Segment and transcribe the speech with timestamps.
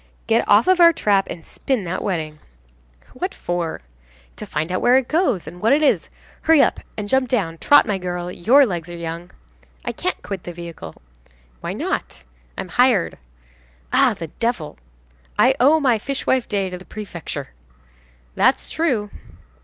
[0.25, 2.39] "Get off of our trap and spin that wedding."
[3.13, 3.81] "What for?"
[4.37, 6.09] "To find out where it goes, and what it is.
[6.41, 9.29] Hurry up and jump down, trot, my girl, your legs are young."
[9.85, 10.99] "I can't quit the vehicle."
[11.59, 12.23] "Why not?"
[12.57, 13.19] "I'm hired."
[13.93, 14.79] "Ah, the devil!"
[15.37, 17.49] "I owe my fishwife day to the prefecture."
[18.33, 19.11] "That's true."